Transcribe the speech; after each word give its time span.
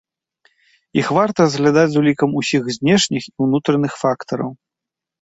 Іх 1.01 1.07
варта 1.17 1.39
разглядаць 1.47 1.85
з 1.97 2.01
улікам 2.03 2.29
усіх 2.43 2.63
знешніх 2.79 3.23
і 3.33 3.37
ўнутраных 3.47 3.91
фактараў. 4.05 4.51